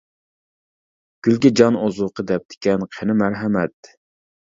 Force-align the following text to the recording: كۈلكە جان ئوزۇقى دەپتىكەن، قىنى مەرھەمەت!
كۈلكە 1.27 1.51
جان 1.61 1.77
ئوزۇقى 1.81 2.25
دەپتىكەن، 2.31 2.87
قىنى 2.95 3.17
مەرھەمەت! 3.21 3.93